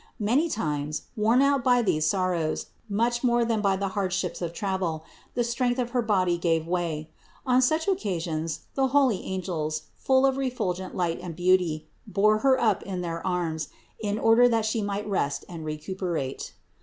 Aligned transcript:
Many 0.17 0.49
times, 0.49 1.03
worn 1.15 1.43
out 1.43 1.63
by 1.63 1.83
these 1.83 2.07
sorrows, 2.07 2.71
much 2.89 3.23
more 3.23 3.45
than 3.45 3.61
by 3.61 3.75
the 3.75 3.89
hardships 3.89 4.41
of 4.41 4.51
travel, 4.51 5.03
the 5.35 5.43
strength 5.43 5.77
of 5.77 5.91
her 5.91 6.01
body 6.01 6.39
gave 6.39 6.65
way; 6.65 7.11
on 7.45 7.61
such 7.61 7.87
occasions 7.87 8.61
the 8.73 8.87
holy 8.87 9.23
angels, 9.23 9.83
full 9.95 10.25
of 10.25 10.37
refulgent 10.37 10.95
light 10.95 11.19
and 11.21 11.35
beauty, 11.35 11.85
bore 12.07 12.39
Her 12.39 12.59
up 12.59 12.81
in 12.81 13.01
their 13.01 13.23
arms, 13.27 13.67
in 13.99 14.17
order 14.17 14.49
that 14.49 14.65
She 14.65 14.81
might 14.81 15.07
rest 15.07 15.45
and 15.47 15.63
recuperate. 15.63 16.53